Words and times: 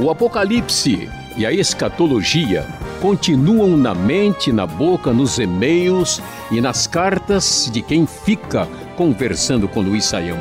O 0.00 0.10
Apocalipse 0.10 1.10
e 1.36 1.44
a 1.44 1.52
escatologia 1.52 2.64
continuam 3.02 3.76
na 3.76 3.92
mente, 3.96 4.52
na 4.52 4.64
boca, 4.64 5.12
nos 5.12 5.40
e-mails 5.40 6.22
e 6.52 6.60
nas 6.60 6.86
cartas 6.86 7.68
de 7.72 7.82
quem 7.82 8.06
fica 8.06 8.68
conversando 8.96 9.66
com 9.66 9.80
Luiz 9.80 10.04
Saião. 10.04 10.38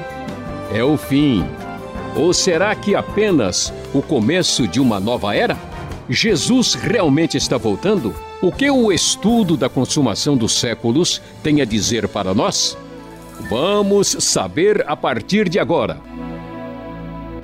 É 0.71 0.84
o 0.84 0.96
fim. 0.96 1.43
Ou 2.16 2.34
será 2.34 2.75
que 2.75 2.96
apenas 2.96 3.73
o 3.96 4.02
começo 4.02 4.68
de 4.68 4.80
uma 4.80 5.00
nova 5.00 5.36
era? 5.36 5.58
Jesus 6.08 6.76
realmente 6.76 7.36
está 7.36 7.58
voltando? 7.58 8.14
O 8.44 8.52
que 8.52 8.70
o 8.70 8.92
estudo 8.92 9.58
da 9.58 9.68
consumação 9.68 10.38
dos 10.38 10.60
séculos 10.60 11.20
tem 11.42 11.62
a 11.62 11.66
dizer 11.66 12.08
para 12.08 12.32
nós? 12.32 12.78
Vamos 13.50 14.18
saber 14.20 14.86
a 14.88 14.96
partir 14.96 15.50
de 15.50 15.58
agora. 15.58 15.98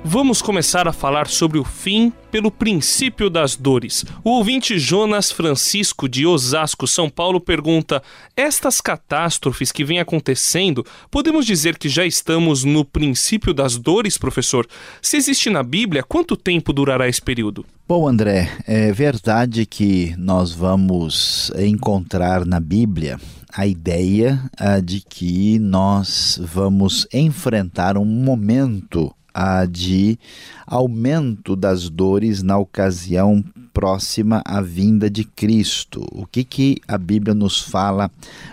Vamos 0.06 0.42
começar 0.42 0.86
a 0.86 0.92
falar 0.92 1.28
sobre 1.28 1.58
o 1.58 1.64
fim 1.64 2.12
pelo 2.30 2.50
princípio 2.50 3.30
das 3.30 3.56
dores. 3.56 4.04
O 4.22 4.32
ouvinte 4.32 4.78
Jonas 4.78 5.32
Francisco 5.32 6.06
de 6.06 6.26
Osasco, 6.26 6.86
São 6.86 7.08
Paulo, 7.08 7.40
pergunta: 7.40 8.02
Estas 8.36 8.82
catástrofes 8.82 9.72
que 9.72 9.82
vêm 9.82 10.00
acontecendo, 10.00 10.84
podemos 11.10 11.46
dizer 11.46 11.78
que 11.78 11.88
já 11.88 12.04
estamos 12.04 12.64
no 12.64 12.84
princípio 12.84 13.54
das 13.54 13.78
dores, 13.78 14.18
professor? 14.18 14.66
Se 15.00 15.16
existe 15.16 15.48
na 15.48 15.62
Bíblia, 15.62 16.02
quanto 16.02 16.36
tempo 16.36 16.70
durará 16.70 17.08
esse 17.08 17.22
período? 17.22 17.64
Bom, 17.88 18.06
André, 18.06 18.50
é 18.66 18.92
verdade 18.92 19.64
que 19.64 20.14
nós 20.18 20.52
vamos 20.52 21.50
encontrar 21.56 22.44
na 22.44 22.60
Bíblia 22.60 23.18
a 23.50 23.66
ideia 23.66 24.38
uh, 24.60 24.82
de 24.82 25.00
que 25.00 25.58
nós 25.58 26.38
vamos 26.42 27.06
enfrentar 27.10 27.96
um 27.96 28.04
momento 28.04 29.14
uh, 29.36 29.66
de 29.66 30.18
aumento 30.66 31.56
das 31.56 31.88
dores 31.88 32.42
na 32.42 32.58
ocasião 32.58 33.44
próxima 33.72 34.42
à 34.44 34.60
vinda 34.60 35.10
de 35.10 35.24
Cristo. 35.24 36.06
O 36.12 36.26
que, 36.26 36.44
que 36.44 36.80
a 36.86 36.96
Bíblia 36.96 37.34
nos 37.34 37.60
fala 37.60 38.10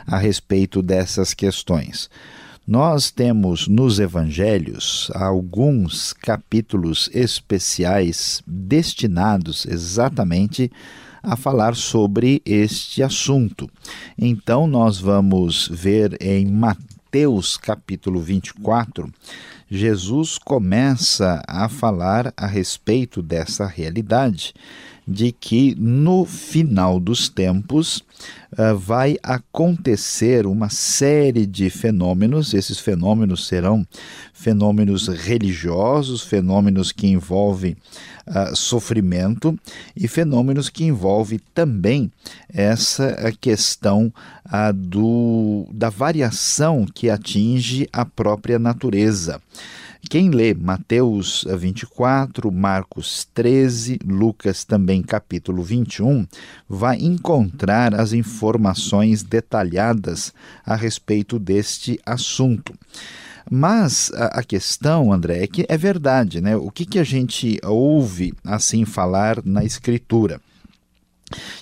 a 0.07 0.17
respeito 0.17 0.81
dessas 0.81 1.33
questões? 1.33 2.09
Nós 2.67 3.11
temos 3.11 3.67
nos 3.67 3.99
evangelhos 3.99 5.11
alguns 5.13 6.13
capítulos 6.13 7.09
especiais 7.13 8.41
destinados 8.45 9.65
exatamente 9.65 10.71
a 11.23 11.35
falar 11.35 11.75
sobre 11.75 12.41
este 12.45 13.03
assunto. 13.03 13.69
Então, 14.17 14.67
nós 14.67 14.99
vamos 14.99 15.67
ver 15.71 16.17
em 16.21 16.45
Mateus 16.45 17.57
capítulo 17.57 18.21
24, 18.21 19.11
Jesus 19.73 20.37
começa 20.37 21.41
a 21.47 21.69
falar 21.69 22.33
a 22.35 22.45
respeito 22.45 23.21
dessa 23.21 23.65
realidade 23.65 24.53
de 25.07 25.31
que 25.31 25.75
no 25.77 26.25
final 26.25 26.99
dos 26.99 27.27
tempos 27.27 28.03
uh, 28.53 28.77
vai 28.77 29.17
acontecer 29.23 30.45
uma 30.45 30.69
série 30.69 31.45
de 31.45 31.69
fenômenos. 31.69 32.53
Esses 32.53 32.79
fenômenos 32.79 33.47
serão 33.47 33.85
fenômenos 34.33 35.07
religiosos, 35.07 36.21
fenômenos 36.21 36.91
que 36.91 37.07
envolvem 37.07 37.75
uh, 38.27 38.55
sofrimento 38.55 39.57
e 39.95 40.07
fenômenos 40.07 40.69
que 40.69 40.83
envolvem 40.83 41.39
também 41.53 42.11
essa 42.53 43.33
questão 43.39 44.13
uh, 44.45 44.73
do, 44.73 45.67
da 45.71 45.89
variação 45.89 46.85
que 46.85 47.09
atinge 47.09 47.87
a 47.91 48.05
própria 48.05 48.59
natureza. 48.59 49.41
Quem 50.09 50.29
lê 50.29 50.53
Mateus 50.53 51.45
24, 51.47 52.51
Marcos 52.51 53.27
13, 53.33 53.99
Lucas 54.05 54.65
também 54.65 55.01
capítulo 55.01 55.63
21, 55.63 56.27
vai 56.67 56.97
encontrar 56.97 57.93
as 57.95 58.11
informações 58.11 59.23
detalhadas 59.23 60.33
a 60.65 60.75
respeito 60.75 61.39
deste 61.39 61.99
assunto. 62.05 62.73
Mas 63.49 64.11
a, 64.13 64.43
questão, 64.43 65.11
André, 65.11 65.43
é 65.43 65.47
que 65.47 65.65
é 65.67 65.77
verdade, 65.77 66.41
né? 66.41 66.55
O 66.55 66.69
que, 66.71 66.85
que 66.85 66.99
a 66.99 67.03
gente 67.03 67.59
ouve 67.63 68.33
assim 68.43 68.85
falar 68.85 69.41
na 69.43 69.63
Escritura? 69.63 70.41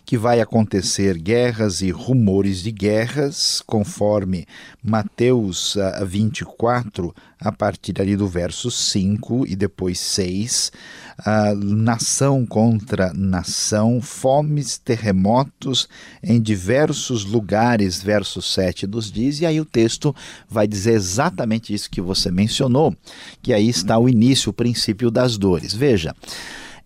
Que 0.05 0.17
vai 0.17 0.41
acontecer 0.41 1.17
guerras 1.17 1.81
e 1.81 1.91
rumores 1.91 2.61
de 2.61 2.71
guerras, 2.71 3.61
conforme 3.65 4.45
Mateus 4.83 5.77
24, 6.05 7.13
ah, 7.15 7.49
a 7.49 7.51
partir 7.51 7.99
ali 8.01 8.15
do 8.17 8.27
verso 8.27 8.69
5 8.69 9.45
e 9.47 9.55
depois 9.55 9.99
6, 9.99 10.71
uh, 11.19 11.55
nação 11.55 12.45
contra 12.45 13.13
nação, 13.13 14.01
fomes, 14.01 14.77
terremotos 14.77 15.87
em 16.21 16.41
diversos 16.41 17.23
lugares, 17.23 18.01
verso 18.01 18.41
7 18.41 18.87
nos 18.87 19.11
diz, 19.11 19.39
e 19.39 19.45
aí 19.45 19.59
o 19.59 19.65
texto 19.65 20.13
vai 20.49 20.67
dizer 20.67 20.93
exatamente 20.93 21.73
isso 21.73 21.89
que 21.89 22.01
você 22.01 22.29
mencionou, 22.29 22.95
que 23.41 23.53
aí 23.53 23.69
está 23.69 23.97
o 23.97 24.09
início, 24.09 24.49
o 24.49 24.53
princípio 24.53 25.09
das 25.09 25.37
dores. 25.37 25.73
Veja, 25.73 26.13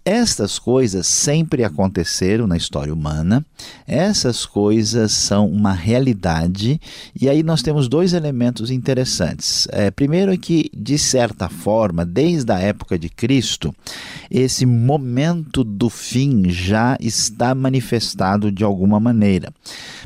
estas 0.06 0.60
coisas 0.60 1.08
sempre 1.08 1.64
aconteceram 1.64 2.46
na 2.46 2.58
história 2.58 2.94
humana, 2.94 3.46
essas 3.88 4.46
coisas 4.46 5.14
são 5.14 5.48
uma 5.48 5.72
realidade, 5.72 6.80
e 7.20 7.30
aí 7.30 7.42
nós 7.44 7.62
temos 7.62 7.88
dois 7.88 8.14
elementos 8.14 8.70
interessantes. 8.70 9.68
É, 9.72 9.90
primeiro 9.90 10.34
é 10.34 10.38
que, 10.38 10.70
de 10.76 10.98
certa 10.98 11.48
forma, 11.48 12.06
desde 12.06 12.52
a 12.52 12.60
época 12.60 13.00
de 13.00 13.08
Cristo, 13.08 13.74
esse 14.30 14.66
momento 14.66 15.64
do 15.64 15.90
fim 15.90 16.50
já 16.50 16.98
está 17.00 17.56
manifestado 17.56 18.52
de 18.52 18.64
alguma 18.64 19.00
maneira. 19.00 19.54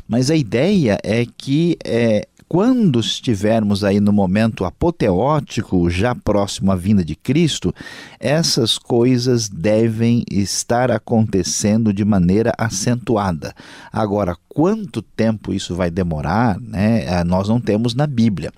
Mas 0.06 0.30
a 0.30 0.36
ideia 0.36 0.98
é 1.02 1.26
que 1.26 1.76
é, 1.84 2.27
quando 2.48 2.98
estivermos 2.98 3.84
aí 3.84 4.00
no 4.00 4.12
momento 4.12 4.64
apoteótico, 4.64 5.90
já 5.90 6.14
próximo 6.14 6.72
à 6.72 6.76
vinda 6.76 7.04
de 7.04 7.14
Cristo, 7.14 7.74
essas 8.18 8.78
coisas 8.78 9.48
devem 9.48 10.24
estar 10.30 10.90
acontecendo 10.90 11.92
de 11.92 12.04
maneira 12.04 12.52
acentuada. 12.56 13.54
Agora, 13.92 14.34
quanto 14.48 15.02
tempo 15.02 15.52
isso 15.52 15.74
vai 15.74 15.90
demorar, 15.90 16.58
né, 16.58 17.04
eh, 17.04 17.24
nós 17.24 17.48
não 17.48 17.60
temos 17.60 17.94
na 17.94 18.06
Bíblia. 18.06 18.50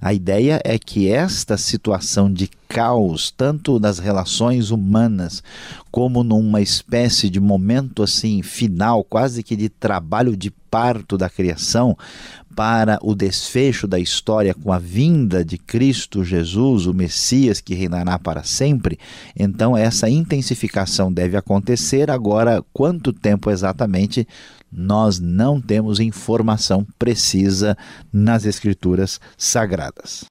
A 0.00 0.12
ideia 0.12 0.60
é 0.62 0.78
que 0.78 1.08
esta 1.08 1.56
situação 1.56 2.30
de 2.30 2.50
caos, 2.68 3.32
tanto 3.34 3.80
nas 3.80 3.98
relações 3.98 4.70
humanas, 4.70 5.42
como 5.90 6.22
numa 6.22 6.60
espécie 6.60 7.30
de 7.30 7.40
momento 7.40 8.02
assim 8.02 8.42
final, 8.42 9.02
quase 9.02 9.42
que 9.42 9.56
de 9.56 9.68
trabalho 9.68 10.36
de 10.36 10.50
parto 10.50 11.16
da 11.16 11.30
criação, 11.30 11.96
para 12.54 12.98
o 13.02 13.14
desfecho 13.14 13.86
da 13.86 14.00
história 14.00 14.52
com 14.52 14.72
a 14.72 14.80
vinda 14.80 15.44
de 15.44 15.56
Cristo 15.56 16.24
Jesus, 16.24 16.86
o 16.86 16.92
Messias 16.92 17.60
que 17.60 17.72
reinará 17.72 18.18
para 18.18 18.42
sempre, 18.42 18.98
então 19.38 19.76
essa 19.76 20.10
intensificação 20.10 21.12
deve 21.12 21.36
acontecer. 21.36 22.10
Agora, 22.10 22.60
quanto 22.72 23.12
tempo 23.12 23.48
exatamente 23.48 24.26
nós 24.72 25.18
não 25.20 25.60
temos 25.60 26.00
informação 26.00 26.84
precisa 26.98 27.76
nas 28.12 28.44
Escrituras 28.44 29.20
Sagradas. 29.36 30.24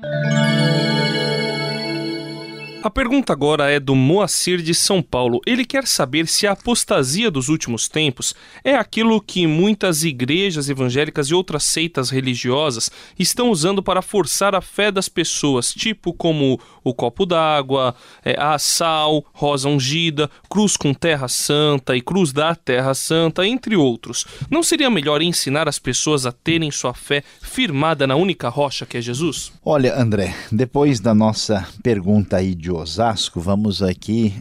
A 2.83 2.91
pergunta 2.91 3.33
agora 3.33 3.71
é 3.71 3.79
do 3.79 3.95
Moacir 3.95 4.61
de 4.61 4.73
São 4.73 5.01
Paulo. 5.01 5.41
Ele 5.47 5.65
quer 5.65 5.87
saber 5.87 6.27
se 6.27 6.45
a 6.45 6.51
apostasia 6.51 7.31
dos 7.31 7.49
últimos 7.49 7.89
tempos 7.89 8.35
é 8.63 8.75
aquilo 8.75 9.19
que 9.19 9.47
muitas 9.47 10.03
igrejas 10.03 10.69
evangélicas 10.69 11.27
e 11.27 11.33
outras 11.33 11.63
seitas 11.63 12.11
religiosas 12.11 12.91
estão 13.17 13.49
usando 13.49 13.81
para 13.81 14.03
forçar 14.03 14.53
a 14.53 14.61
fé 14.61 14.91
das 14.91 15.09
pessoas, 15.09 15.73
tipo 15.73 16.13
como 16.13 16.59
o 16.83 16.93
copo 16.93 17.25
d'água, 17.25 17.95
é, 18.23 18.39
a 18.39 18.59
sal, 18.59 19.25
rosa 19.33 19.67
ungida, 19.67 20.29
cruz 20.47 20.77
com 20.77 20.93
terra 20.93 21.27
santa 21.27 21.95
e 21.95 22.01
cruz 22.01 22.31
da 22.31 22.53
terra 22.53 22.93
santa, 22.93 23.45
entre 23.45 23.75
outros. 23.75 24.25
Não 24.51 24.61
seria 24.61 24.89
melhor 24.89 25.21
ensinar 25.21 25.67
as 25.67 25.79
pessoas 25.79 26.27
a 26.27 26.31
terem 26.31 26.69
sua 26.69 26.93
fé 26.93 27.23
firmada 27.41 28.05
na 28.05 28.15
única 28.15 28.49
rocha 28.49 28.85
que 28.85 28.97
é 28.97 29.01
Jesus? 29.01 29.51
Olha, 29.65 29.99
André, 29.99 30.35
depois 30.51 30.99
da 30.99 31.13
nossa 31.13 31.67
pergunta 31.81 32.37
aí 32.37 32.53
de 32.53 32.66
Osasco, 32.71 33.39
vamos 33.39 33.81
aqui 33.81 34.33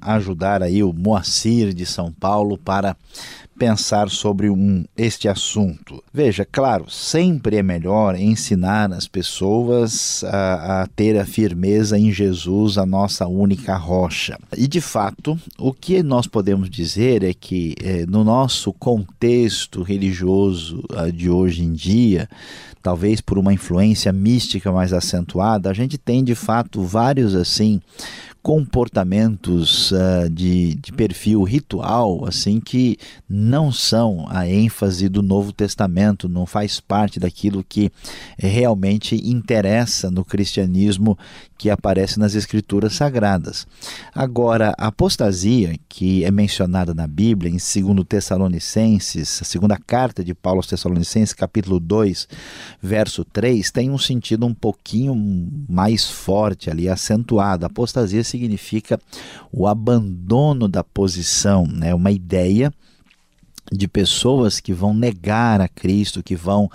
ajudar 0.00 0.62
aí 0.62 0.82
o 0.82 0.92
Moacir 0.92 1.72
de 1.72 1.84
São 1.84 2.12
Paulo 2.12 2.56
para 2.56 2.96
pensar 3.58 4.08
sobre 4.08 4.48
um, 4.48 4.84
este 4.96 5.28
assunto. 5.28 6.02
Veja, 6.14 6.46
claro, 6.50 6.88
sempre 6.88 7.56
é 7.56 7.62
melhor 7.62 8.14
ensinar 8.14 8.92
as 8.92 9.08
pessoas 9.08 10.22
a, 10.24 10.82
a, 10.82 10.86
ter 10.86 11.18
a 11.18 11.26
firmeza 11.26 11.98
em 11.98 12.12
Jesus, 12.12 12.78
a 12.78 12.86
nossa 12.86 13.26
única 13.26 13.76
rocha. 13.76 14.38
E 14.56 14.68
de 14.68 14.80
fato, 14.80 15.38
o 15.58 15.72
que 15.72 16.02
nós 16.02 16.26
podemos 16.26 16.70
dizer 16.70 17.24
é 17.24 17.34
que 17.34 17.74
eh, 17.82 18.06
no 18.06 18.22
nosso 18.22 18.72
contexto 18.72 19.82
religioso 19.82 20.84
ah, 20.94 21.10
de 21.10 21.28
hoje 21.28 21.62
em 21.64 21.72
dia, 21.72 22.28
talvez 22.82 23.20
por 23.20 23.38
uma 23.38 23.52
influência 23.52 24.12
mística 24.12 24.70
mais 24.70 24.92
acentuada, 24.92 25.68
a 25.68 25.74
gente 25.74 25.98
tem 25.98 26.22
de 26.22 26.34
fato 26.34 26.82
vários 26.82 27.34
assim 27.34 27.80
comportamentos 28.42 29.90
uh, 29.90 30.30
de, 30.30 30.74
de 30.76 30.92
perfil 30.92 31.42
ritual, 31.42 32.24
assim, 32.26 32.60
que 32.60 32.96
não 33.28 33.70
são 33.70 34.26
a 34.28 34.48
ênfase 34.48 35.08
do 35.08 35.22
Novo 35.22 35.52
Testamento, 35.52 36.28
não 36.28 36.46
faz 36.46 36.80
parte 36.80 37.20
daquilo 37.20 37.64
que 37.66 37.90
realmente 38.38 39.16
interessa 39.16 40.10
no 40.10 40.24
cristianismo 40.24 41.18
que 41.58 41.68
aparece 41.68 42.20
nas 42.20 42.36
Escrituras 42.36 42.94
Sagradas. 42.94 43.66
Agora, 44.14 44.72
a 44.78 44.86
apostasia, 44.86 45.76
que 45.88 46.24
é 46.24 46.30
mencionada 46.30 46.94
na 46.94 47.08
Bíblia, 47.08 47.50
em 47.50 47.56
2 47.56 48.06
Tessalonicenses, 48.08 49.40
a 49.42 49.44
segunda 49.44 49.76
carta 49.76 50.22
de 50.22 50.32
Paulo 50.34 50.60
aos 50.60 50.68
Tessalonicenses, 50.68 51.34
capítulo 51.34 51.80
2, 51.80 52.28
verso 52.80 53.24
3, 53.24 53.70
tem 53.72 53.90
um 53.90 53.98
sentido 53.98 54.46
um 54.46 54.54
pouquinho 54.54 55.14
mais 55.68 56.08
forte 56.08 56.70
ali, 56.70 56.88
acentuado. 56.88 57.66
Apostasia 57.66 58.22
significa 58.22 59.00
o 59.52 59.66
abandono 59.66 60.68
da 60.68 60.84
posição, 60.84 61.66
né? 61.66 61.92
uma 61.92 62.12
ideia 62.12 62.72
de 63.72 63.86
pessoas 63.86 64.60
que 64.60 64.72
vão 64.72 64.94
negar 64.94 65.60
a 65.60 65.68
Cristo, 65.68 66.22
que 66.22 66.34
vão, 66.34 66.70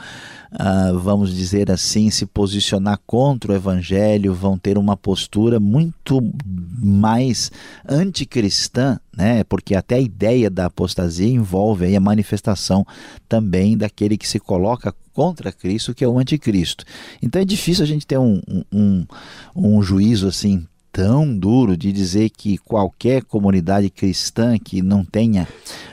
uh, 0.51 0.99
vamos 0.99 1.33
dizer 1.33 1.71
assim, 1.71 2.09
se 2.09 2.25
posicionar 2.25 2.99
contra 3.05 3.51
o 3.51 3.55
Evangelho, 3.55 4.33
vão 4.33 4.57
ter 4.57 4.77
uma 4.77 4.95
postura 4.95 5.59
muito 5.59 6.21
mais 6.45 7.51
anticristã, 7.87 8.99
né? 9.15 9.43
porque 9.43 9.75
até 9.75 9.95
a 9.95 10.01
ideia 10.01 10.49
da 10.49 10.65
apostasia 10.65 11.27
envolve 11.27 11.95
a 11.95 11.99
manifestação 11.99 12.85
também 13.27 13.77
daquele 13.77 14.17
que 14.17 14.27
se 14.27 14.39
coloca 14.39 14.93
contra 15.13 15.51
Cristo, 15.51 15.93
que 15.93 16.03
é 16.03 16.07
o 16.07 16.17
anticristo. 16.17 16.85
Então 17.21 17.41
é 17.41 17.45
difícil 17.45 17.83
a 17.83 17.87
gente 17.87 18.05
ter 18.05 18.17
um, 18.17 18.41
um, 18.71 19.05
um 19.55 19.81
juízo 19.81 20.27
assim 20.27 20.65
tão 20.93 21.35
duro 21.35 21.75
de 21.75 21.91
dizer 21.91 22.29
que 22.29 22.55
qualquer 22.59 23.23
comunidade 23.23 23.89
cristã 23.89 24.59
que 24.59 24.79
não 24.83 25.03
tenha, 25.03 25.47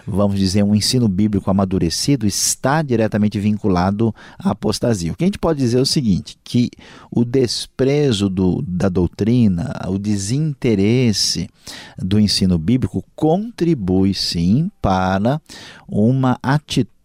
vamos 0.07 0.39
dizer, 0.39 0.63
um 0.63 0.75
ensino 0.75 1.09
bíblico 1.09 1.51
amadurecido 1.51 2.27
está 2.27 2.83
diretamente 2.83 3.41
vinculado 3.41 4.15
à 4.39 4.51
apostasia. 4.51 5.11
O 5.11 5.17
que 5.17 5.25
a 5.25 5.27
gente 5.27 5.39
pode 5.39 5.59
dizer 5.59 5.79
é 5.79 5.81
o 5.81 5.87
seguinte, 5.87 6.37
que 6.45 6.71
o 7.11 7.25
desprezo 7.25 8.29
do, 8.29 8.61
da 8.61 8.91
doutrina, 8.91 9.73
o 9.89 9.99
desinteresse 9.99 11.49
do 11.97 12.21
ensino 12.21 12.59
bíblico 12.59 13.03
contribui 13.17 14.13
sim 14.13 14.71
para 14.83 15.41
uma 15.89 16.39
atitude 16.43 17.00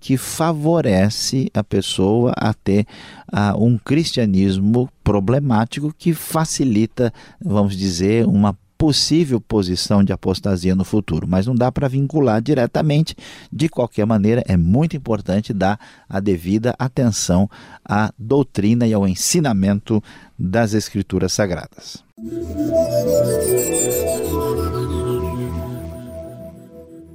que 0.00 0.16
favorece 0.16 1.50
a 1.52 1.62
pessoa 1.62 2.32
a 2.36 2.54
ter 2.54 2.86
uh, 3.32 3.62
um 3.62 3.78
cristianismo 3.78 4.88
problemático 5.02 5.94
que 5.96 6.14
facilita, 6.14 7.12
vamos 7.40 7.76
dizer, 7.76 8.26
uma 8.26 8.56
possível 8.76 9.40
posição 9.40 10.02
de 10.02 10.12
apostasia 10.12 10.74
no 10.74 10.84
futuro, 10.84 11.26
mas 11.28 11.46
não 11.46 11.54
dá 11.54 11.70
para 11.70 11.88
vincular 11.88 12.42
diretamente. 12.42 13.16
De 13.50 13.68
qualquer 13.68 14.04
maneira, 14.04 14.42
é 14.46 14.56
muito 14.56 14.96
importante 14.96 15.52
dar 15.52 15.78
a 16.08 16.20
devida 16.20 16.74
atenção 16.78 17.48
à 17.84 18.12
doutrina 18.18 18.86
e 18.86 18.92
ao 18.92 19.06
ensinamento 19.06 20.02
das 20.38 20.74
Escrituras 20.74 21.32
Sagradas. 21.32 22.04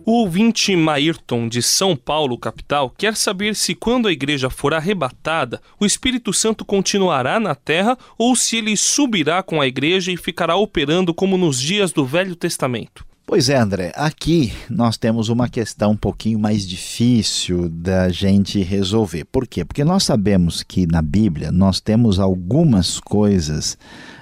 O 0.09 0.21
ouvinte 0.21 0.75
Maírton, 0.75 1.47
de 1.47 1.61
São 1.61 1.95
Paulo, 1.95 2.35
capital, 2.35 2.89
quer 2.89 3.15
saber 3.15 3.55
se, 3.55 3.75
quando 3.75 4.07
a 4.07 4.11
igreja 4.11 4.49
for 4.49 4.73
arrebatada, 4.73 5.61
o 5.79 5.85
Espírito 5.85 6.33
Santo 6.33 6.65
continuará 6.65 7.39
na 7.39 7.53
terra 7.53 7.95
ou 8.17 8.35
se 8.35 8.57
ele 8.57 8.75
subirá 8.75 9.43
com 9.43 9.61
a 9.61 9.67
igreja 9.67 10.11
e 10.11 10.17
ficará 10.17 10.55
operando 10.55 11.13
como 11.13 11.37
nos 11.37 11.61
dias 11.61 11.93
do 11.93 12.03
Velho 12.03 12.35
Testamento. 12.35 13.05
Pois 13.29 13.47
é, 13.47 13.57
André, 13.59 13.91
aqui 13.95 14.51
nós 14.71 14.97
temos 14.97 15.29
uma 15.29 15.47
questão 15.47 15.91
um 15.91 15.95
pouquinho 15.95 16.39
mais 16.39 16.67
difícil 16.67 17.69
da 17.69 18.09
gente 18.09 18.59
resolver. 18.63 19.23
Por 19.25 19.45
quê? 19.45 19.63
Porque 19.63 19.83
nós 19.83 20.03
sabemos 20.03 20.63
que 20.63 20.87
na 20.87 20.99
Bíblia 20.99 21.51
nós 21.51 21.79
temos 21.79 22.19
algumas 22.19 22.99
coisas 22.99 23.77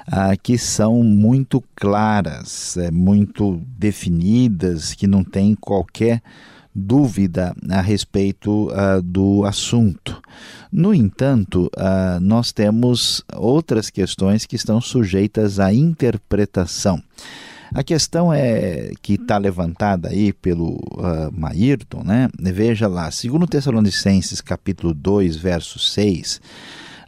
ah, 0.08 0.36
que 0.36 0.58
são 0.58 1.02
muito 1.04 1.64
claras, 1.74 2.76
é, 2.76 2.92
muito 2.92 3.62
definidas, 3.80 4.94
que 4.94 5.08
não 5.08 5.24
tem 5.24 5.56
qualquer 5.56 6.22
dúvida 6.76 7.56
a 7.70 7.80
respeito 7.80 8.68
uh, 8.68 9.02
do 9.02 9.46
assunto. 9.46 10.22
No 10.70 10.94
entanto, 10.94 11.72
uh, 11.78 12.20
nós 12.20 12.52
temos 12.52 13.24
outras 13.34 13.90
questões 13.90 14.46
que 14.46 14.58
estão 14.58 14.82
sujeitas 14.82 15.62
à 15.62 15.74
interpretação. 15.74 17.02
A 17.74 17.84
questão 17.84 18.34
é 18.34 18.92
que 19.02 19.14
está 19.14 19.38
levantada 19.38 20.10
aí 20.10 20.32
pelo 20.32 20.76
uh, 20.76 21.32
Maírton, 21.32 22.04
né? 22.04 22.30
Veja 22.40 22.88
lá, 22.88 23.12
segundo 23.12 23.48
Tessalonicenses 23.48 24.42
capítulo 24.42 24.94
2, 24.94 25.36
verso 25.36 25.80
6, 25.80 26.42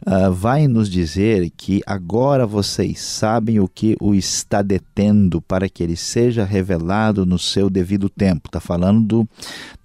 uh, 0.06 0.32
vai 0.32 0.66
nos 0.66 0.88
dizer 0.88 1.50
que 1.56 1.80
agora 1.86 2.46
vocês 2.46 3.00
sabem 3.00 3.60
o 3.60 3.68
que 3.68 3.96
o 4.00 4.14
está 4.14 4.62
detendo 4.62 5.40
para 5.40 5.68
que 5.68 5.82
ele 5.82 5.96
seja 5.96 6.44
revelado 6.44 7.26
no 7.26 7.38
seu 7.38 7.68
devido 7.68 8.08
tempo. 8.08 8.48
Está 8.48 8.60
falando 8.60 9.00
do, 9.00 9.28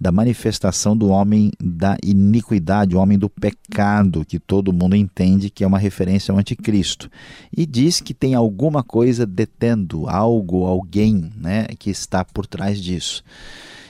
da 0.00 0.10
manifestação 0.12 0.96
do 0.96 1.08
homem 1.08 1.50
da 1.60 1.96
iniquidade, 2.02 2.96
o 2.96 2.98
homem 2.98 3.18
do 3.18 3.28
pecado, 3.28 4.24
que 4.24 4.38
todo 4.38 4.72
mundo 4.72 4.96
entende 4.96 5.50
que 5.50 5.64
é 5.64 5.66
uma 5.66 5.78
referência 5.78 6.32
ao 6.32 6.38
anticristo. 6.38 7.10
E 7.56 7.66
diz 7.66 8.00
que 8.00 8.14
tem 8.14 8.34
alguma 8.34 8.82
coisa 8.82 9.26
detendo, 9.26 10.08
algo, 10.08 10.64
alguém 10.64 11.30
né, 11.36 11.66
que 11.78 11.90
está 11.90 12.24
por 12.24 12.46
trás 12.46 12.80
disso. 12.80 13.22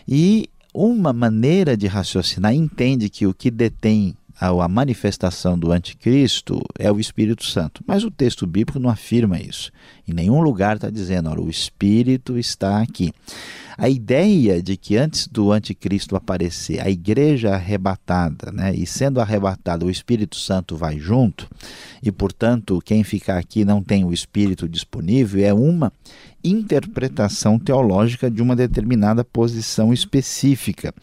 E 0.09 0.49
uma 0.73 1.13
maneira 1.13 1.77
de 1.77 1.87
raciocinar 1.87 2.55
entende 2.55 3.09
que 3.09 3.27
o 3.27 3.33
que 3.33 3.51
detém 3.51 4.15
a 4.39 4.69
manifestação 4.69 5.59
do 5.59 5.73
anticristo 5.73 6.63
é 6.79 6.91
o 6.93 7.01
Espírito 7.01 7.45
Santo. 7.45 7.83
Mas 7.87 8.05
o 8.05 8.11
texto 8.11 8.47
bíblico 8.47 8.79
não 8.79 8.91
afirma 8.91 9.41
isso. 9.41 9.73
Em 10.07 10.13
nenhum 10.13 10.41
lugar 10.41 10.77
está 10.77 10.91
dizendo, 10.91 11.31
olha, 11.31 11.41
o 11.41 11.51
Espírito 11.51 12.39
está 12.39 12.83
aqui. 12.83 13.13
A 13.79 13.89
ideia 13.89 14.63
de 14.63 14.77
que 14.77 14.97
antes 14.97 15.27
do 15.27 15.53
anticristo 15.53 16.17
aparecer, 16.17 16.81
a 16.81 16.89
igreja 16.89 17.55
arrebatada, 17.55 18.51
né, 18.51 18.75
e 18.75 18.87
sendo 18.87 19.21
arrebatada, 19.21 19.85
o 19.85 19.91
Espírito 19.91 20.37
Santo 20.37 20.77
vai 20.77 20.99
junto, 20.99 21.49
e 22.03 22.11
portanto 22.11 22.81
quem 22.85 23.05
ficar 23.05 23.39
aqui 23.39 23.65
não 23.65 23.83
tem 23.83 24.05
o 24.05 24.13
Espírito 24.13 24.69
disponível, 24.69 25.45
é 25.45 25.53
uma 25.53 25.93
interpretação 26.43 27.59
teológica 27.59 28.31
de 28.31 28.41
uma 28.41 28.55
determinada 28.55 29.25
posição 29.25 29.93
específica. 29.93 30.95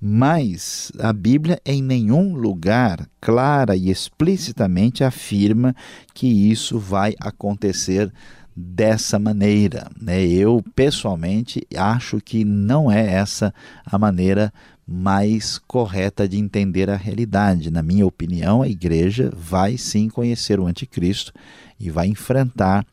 Mas 0.00 0.90
a 0.98 1.12
Bíblia 1.12 1.60
em 1.64 1.82
nenhum 1.82 2.34
lugar 2.34 3.06
clara 3.20 3.76
e 3.76 3.90
explicitamente 3.90 5.04
afirma 5.04 5.74
que 6.14 6.26
isso 6.26 6.78
vai 6.78 7.14
acontecer 7.20 8.10
dessa 8.56 9.18
maneira. 9.18 9.90
Né? 10.00 10.24
Eu, 10.24 10.64
pessoalmente, 10.74 11.66
acho 11.76 12.20
que 12.20 12.44
não 12.44 12.90
é 12.90 13.14
essa 13.14 13.52
a 13.84 13.98
maneira 13.98 14.52
mais 14.86 15.58
correta 15.58 16.28
de 16.28 16.38
entender 16.38 16.88
a 16.88 16.96
realidade. 16.96 17.70
Na 17.70 17.82
minha 17.82 18.06
opinião, 18.06 18.62
a 18.62 18.68
igreja 18.68 19.32
vai 19.36 19.76
sim 19.76 20.08
conhecer 20.08 20.60
o 20.60 20.66
anticristo 20.66 21.32
e 21.78 21.90
vai 21.90 22.06
enfrentar 22.06 22.86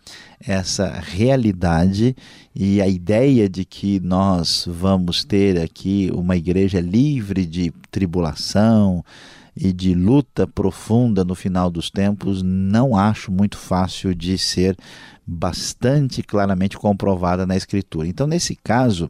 essa 0.46 1.00
realidade 1.00 2.16
e 2.54 2.82
a 2.82 2.88
ideia 2.88 3.48
de 3.48 3.64
que 3.64 4.00
nós 4.00 4.66
vamos 4.68 5.24
ter 5.24 5.62
aqui 5.62 6.12
uma 6.14 6.36
igreja 6.36 6.82
livre 6.82 7.46
de 7.46 7.72
tribulação, 7.90 9.06
e 9.56 9.72
de 9.72 9.94
luta 9.94 10.48
profunda 10.48 11.24
no 11.24 11.36
final 11.36 11.70
dos 11.70 11.90
tempos, 11.90 12.42
não 12.42 12.96
acho 12.96 13.32
muito 13.32 13.58
fácil 13.58 14.16
de 14.16 14.38
ser 14.38 14.76
bastante 15.26 16.22
claramente 16.22 16.78
comprovada 16.78 17.46
na 17.46 17.56
Escritura. 17.56 18.08
Então, 18.08 18.28
nesse 18.28 18.56
caso, 18.56 19.10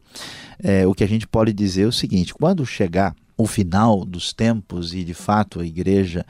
é, 0.62 0.86
o 0.86 0.94
que 0.94 1.04
a 1.04 1.08
gente 1.08 1.26
pode 1.26 1.52
dizer 1.52 1.82
é 1.82 1.86
o 1.86 1.92
seguinte: 1.92 2.34
quando 2.34 2.64
chegar 2.64 3.14
o 3.36 3.46
final 3.46 4.04
dos 4.04 4.32
tempos 4.32 4.94
e 4.94 5.02
de 5.02 5.14
fato 5.14 5.60
a 5.60 5.66
igreja 5.66 6.24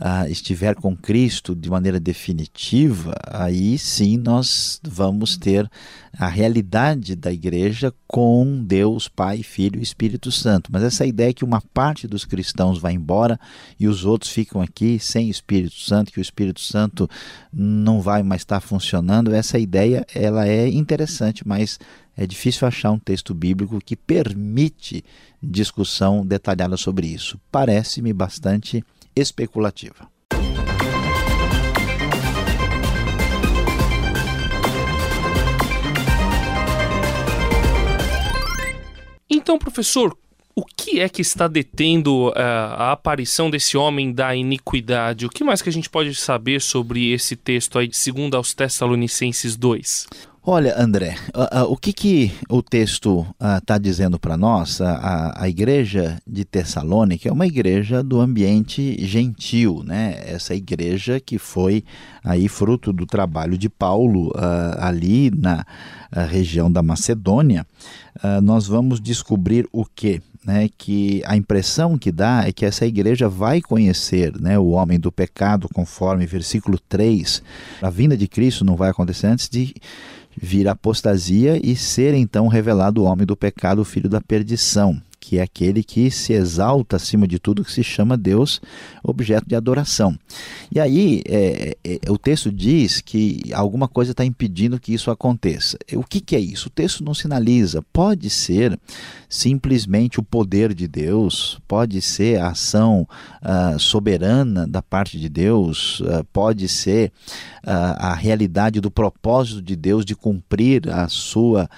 uh, 0.00 0.30
estiver 0.30 0.74
com 0.74 0.96
Cristo 0.96 1.54
de 1.54 1.68
maneira 1.68 2.00
definitiva, 2.00 3.14
aí 3.26 3.76
sim 3.76 4.16
nós 4.16 4.80
vamos 4.82 5.36
ter 5.36 5.70
a 6.16 6.28
realidade 6.28 7.14
da 7.14 7.32
igreja 7.32 7.92
com 8.06 8.64
Deus, 8.64 9.08
Pai, 9.08 9.42
Filho 9.42 9.78
e 9.78 9.82
Espírito 9.82 10.30
Santo. 10.30 10.70
Mas 10.72 10.82
essa 10.82 11.06
ideia 11.06 11.32
que 11.32 11.44
uma 11.44 11.60
parte 11.60 12.06
dos 12.06 12.24
cristãos 12.24 12.78
vai 12.78 12.92
embora 12.92 13.38
e 13.78 13.86
os 13.86 14.04
outros 14.04 14.30
ficam 14.30 14.60
aqui 14.60 14.98
sem 14.98 15.28
Espírito 15.28 15.76
Santo, 15.76 16.12
que 16.12 16.20
o 16.20 16.22
Espírito 16.22 16.60
Santo 16.60 17.08
não 17.52 18.00
vai 18.00 18.22
mais 18.22 18.42
estar 18.42 18.60
funcionando, 18.60 19.34
essa 19.34 19.58
ideia 19.58 20.06
ela 20.14 20.46
é 20.46 20.68
interessante, 20.68 21.46
mas 21.46 21.78
é 22.16 22.26
difícil 22.26 22.66
achar 22.66 22.90
um 22.90 22.98
texto 22.98 23.34
bíblico 23.34 23.78
que 23.84 23.96
permite 23.96 25.04
discussão 25.42 26.26
detalhada 26.26 26.76
sobre 26.76 27.06
isso. 27.06 27.38
Parece-me 27.50 28.12
bastante 28.12 28.84
especulativa. 29.14 30.08
Então, 39.30 39.58
professor, 39.58 40.16
o 40.54 40.64
que 40.64 41.00
é 41.00 41.08
que 41.08 41.22
está 41.22 41.46
detendo 41.46 42.30
uh, 42.30 42.32
a 42.34 42.92
aparição 42.92 43.48
desse 43.48 43.76
homem 43.76 44.12
da 44.12 44.34
iniquidade? 44.34 45.26
O 45.26 45.30
que 45.30 45.44
mais 45.44 45.62
que 45.62 45.68
a 45.68 45.72
gente 45.72 45.88
pode 45.88 46.14
saber 46.14 46.60
sobre 46.60 47.12
esse 47.12 47.36
texto 47.36 47.78
aí, 47.78 47.90
segundo 47.92 48.36
aos 48.36 48.54
Tessalonicenses 48.54 49.56
2? 49.56 50.06
Olha, 50.50 50.82
André, 50.82 51.14
uh, 51.34 51.60
uh, 51.60 51.70
o 51.70 51.76
que, 51.76 51.92
que 51.92 52.32
o 52.48 52.62
texto 52.62 53.26
está 53.58 53.76
uh, 53.76 53.78
dizendo 53.78 54.18
para 54.18 54.34
nós? 54.34 54.80
A, 54.80 55.42
a, 55.42 55.46
igreja 55.46 56.18
de 56.26 56.42
Tessalônica 56.42 57.28
é 57.28 57.30
uma 57.30 57.46
igreja 57.46 58.02
do 58.02 58.18
ambiente 58.18 58.96
gentil, 59.04 59.82
né? 59.84 60.18
Essa 60.24 60.54
igreja 60.54 61.20
que 61.20 61.36
foi 61.36 61.84
aí 62.24 62.48
fruto 62.48 62.94
do 62.94 63.04
trabalho 63.04 63.58
de 63.58 63.68
Paulo 63.68 64.32
ali 64.78 65.30
na 65.30 65.66
região 66.30 66.72
da 66.72 66.82
Macedônia. 66.82 67.66
nós 68.42 68.66
vamos 68.66 69.02
descobrir 69.02 69.68
o 69.70 69.84
que? 69.84 70.22
Né, 70.44 70.68
que 70.78 71.20
a 71.26 71.36
impressão 71.36 71.98
que 71.98 72.12
dá 72.12 72.44
é 72.46 72.52
que 72.52 72.64
essa 72.64 72.86
igreja 72.86 73.28
vai 73.28 73.60
conhecer 73.60 74.32
né, 74.40 74.58
o 74.58 74.68
homem 74.68 74.98
do 74.98 75.10
pecado, 75.10 75.68
conforme 75.74 76.24
versículo 76.26 76.78
3. 76.88 77.42
A 77.82 77.90
vinda 77.90 78.16
de 78.16 78.28
Cristo 78.28 78.64
não 78.64 78.76
vai 78.76 78.88
acontecer 78.88 79.26
antes 79.26 79.48
de 79.48 79.74
vir 80.40 80.68
a 80.68 80.72
apostasia 80.72 81.60
e 81.62 81.74
ser 81.74 82.14
então 82.14 82.46
revelado 82.46 83.02
o 83.02 83.04
homem 83.04 83.26
do 83.26 83.36
pecado, 83.36 83.80
o 83.80 83.84
filho 83.84 84.08
da 84.08 84.20
perdição, 84.20 85.02
que 85.20 85.38
é 85.38 85.42
aquele 85.42 85.82
que 85.82 86.10
se 86.10 86.32
exalta 86.32 86.96
acima 86.96 87.26
de 87.26 87.38
tudo 87.38 87.64
que 87.64 87.72
se 87.72 87.82
chama 87.82 88.16
Deus, 88.16 88.60
objeto 89.02 89.48
de 89.48 89.54
adoração. 89.54 90.18
E 90.70 90.80
aí 90.80 91.22
é, 91.26 91.76
é, 91.84 92.10
o 92.10 92.18
texto 92.18 92.50
diz 92.50 93.00
que 93.00 93.42
alguma 93.52 93.88
coisa 93.88 94.12
está 94.12 94.24
impedindo 94.24 94.78
que 94.78 94.92
isso 94.92 95.10
aconteça. 95.10 95.78
O 95.94 96.04
que, 96.04 96.20
que 96.20 96.36
é 96.36 96.40
isso? 96.40 96.68
O 96.68 96.70
texto 96.70 97.04
não 97.04 97.14
sinaliza. 97.14 97.82
Pode 97.92 98.30
ser 98.30 98.78
simplesmente 99.28 100.18
o 100.18 100.22
poder 100.22 100.72
de 100.72 100.88
Deus, 100.88 101.60
pode 101.68 102.00
ser 102.00 102.40
a 102.40 102.48
ação 102.48 103.06
uh, 103.42 103.78
soberana 103.78 104.66
da 104.66 104.80
parte 104.80 105.18
de 105.18 105.28
Deus, 105.28 106.00
uh, 106.00 106.24
pode 106.32 106.66
ser 106.68 107.12
uh, 107.64 107.96
a 107.98 108.14
realidade 108.14 108.80
do 108.80 108.90
propósito 108.90 109.60
de 109.60 109.76
Deus 109.76 110.04
de 110.04 110.14
cumprir 110.14 110.88
a 110.88 111.08
sua 111.08 111.68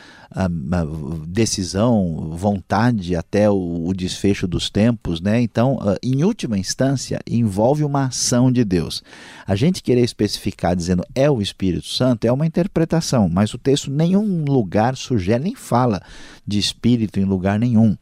decisão, 1.27 2.31
vontade 2.37 3.17
até 3.17 3.40
o, 3.49 3.87
o, 3.87 3.95
desfecho 3.95 4.47
dos 4.47 4.69
tempos, 4.69 5.21
né? 5.21 5.41
Então, 5.41 5.79
em 6.03 6.25
última 6.25 6.59
instância, 6.59 7.21
envolve 7.29 7.85
uma 7.85 8.07
ação 8.07 8.51
de 8.51 8.65
Deus. 8.65 9.03
A 9.47 9.55
gente 9.55 9.83
querer 9.83 10.03
especificar 10.03 10.75
dizendo 10.75 11.05
é 11.15 11.31
o 11.31 11.41
Espírito 11.41 11.87
Santo 11.87 12.27
é 12.27 12.33
uma 12.33 12.47
interpretação, 12.47 13.29
mas 13.29 13.55
o 13.55 13.59
texto 13.59 13.91
nenhum 13.91 14.45
lugar 14.45 14.97
sugere 14.97 15.45
nem 15.45 15.55
fala 15.55 16.03
de 16.47 16.59
espírito 16.59 17.21
em 17.21 17.25
lugar 17.25 17.59
nenhum. 17.59 17.97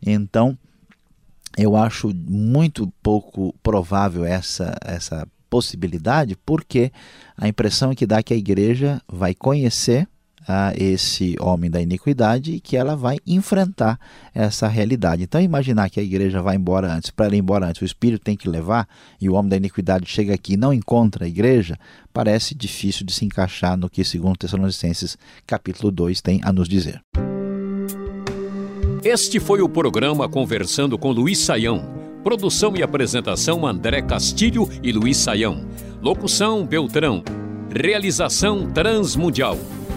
Então, 0.00 0.56
eu 1.56 1.74
acho 1.74 2.12
muito 2.14 2.92
pouco 3.02 3.52
provável 3.62 4.24
essa, 4.24 4.76
essa 4.84 5.26
possibilidade, 5.50 6.36
porque 6.46 6.92
a 7.36 7.48
impressão 7.48 7.90
é 7.90 7.94
que 7.94 8.06
dá 8.06 8.22
que 8.22 8.32
a 8.32 8.36
igreja 8.36 9.02
vai 9.08 9.34
conhecer 9.34 10.06
a 10.48 10.72
esse 10.74 11.36
homem 11.38 11.70
da 11.70 11.80
iniquidade 11.80 12.52
e 12.52 12.60
que 12.60 12.74
ela 12.74 12.96
vai 12.96 13.18
enfrentar 13.26 14.00
essa 14.34 14.66
realidade. 14.66 15.22
Então, 15.22 15.40
imaginar 15.40 15.90
que 15.90 16.00
a 16.00 16.02
igreja 16.02 16.40
vai 16.40 16.56
embora 16.56 16.90
antes, 16.90 17.10
para 17.10 17.26
ela 17.26 17.36
ir 17.36 17.40
embora 17.40 17.66
antes, 17.66 17.82
o 17.82 17.84
Espírito 17.84 18.24
tem 18.24 18.36
que 18.36 18.48
levar 18.48 18.88
e 19.20 19.28
o 19.28 19.34
homem 19.34 19.50
da 19.50 19.56
iniquidade 19.56 20.06
chega 20.06 20.32
aqui 20.32 20.54
e 20.54 20.56
não 20.56 20.72
encontra 20.72 21.26
a 21.26 21.28
igreja, 21.28 21.78
parece 22.12 22.54
difícil 22.54 23.04
de 23.04 23.12
se 23.12 23.26
encaixar 23.26 23.76
no 23.76 23.90
que, 23.90 24.02
segundo 24.02 24.38
Tessalonicenses 24.38 25.18
capítulo 25.46 25.92
2, 25.92 26.22
tem 26.22 26.40
a 26.42 26.50
nos 26.50 26.66
dizer. 26.68 27.02
Este 29.04 29.38
foi 29.38 29.60
o 29.60 29.68
programa 29.68 30.28
Conversando 30.28 30.98
com 30.98 31.12
Luiz 31.12 31.38
Saião. 31.38 31.98
Produção 32.24 32.76
e 32.76 32.82
apresentação 32.82 33.66
André 33.66 34.02
Castilho 34.02 34.68
e 34.82 34.90
Luiz 34.92 35.18
Saião. 35.18 35.64
Locução 36.02 36.66
Beltrão. 36.66 37.22
Realização 37.70 38.70
Transmundial. 38.70 39.56